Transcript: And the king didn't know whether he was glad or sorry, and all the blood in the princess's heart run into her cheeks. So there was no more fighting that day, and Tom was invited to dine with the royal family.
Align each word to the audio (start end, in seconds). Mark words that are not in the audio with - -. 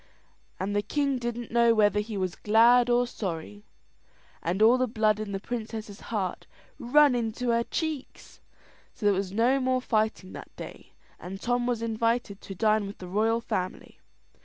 And 0.59 0.75
the 0.75 0.81
king 0.81 1.19
didn't 1.19 1.51
know 1.51 1.75
whether 1.75 1.99
he 1.99 2.17
was 2.17 2.33
glad 2.33 2.89
or 2.89 3.05
sorry, 3.05 3.63
and 4.41 4.59
all 4.59 4.79
the 4.79 4.87
blood 4.87 5.19
in 5.19 5.31
the 5.31 5.39
princess's 5.39 5.99
heart 6.09 6.47
run 6.79 7.13
into 7.13 7.49
her 7.49 7.61
cheeks. 7.63 8.41
So 8.95 9.05
there 9.05 9.13
was 9.13 9.31
no 9.31 9.59
more 9.59 9.79
fighting 9.79 10.33
that 10.33 10.55
day, 10.55 10.93
and 11.19 11.39
Tom 11.39 11.67
was 11.67 11.83
invited 11.83 12.41
to 12.41 12.55
dine 12.55 12.87
with 12.87 12.97
the 12.97 13.07
royal 13.07 13.41
family. 13.41 13.99